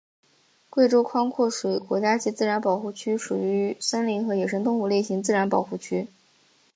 [0.67, 6.07] 贵州宽阔水国家级自然保护区属于森林和野生动物类型自然保护区。